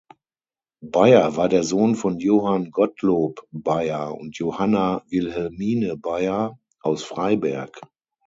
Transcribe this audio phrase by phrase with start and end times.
[0.81, 7.79] Beyer war der Sohn von Johann Gottlob Beyer und Johanna Wilhelmine Beyer aus Freiberg.